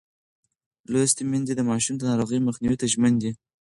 لوستې 0.91 1.23
میندې 1.31 1.53
د 1.55 1.61
ماشوم 1.69 1.95
د 1.97 2.03
ناروغۍ 2.09 2.39
مخنیوي 2.47 2.77
ته 2.81 2.85
ژمنه 2.93 3.19
ده. 3.23 3.31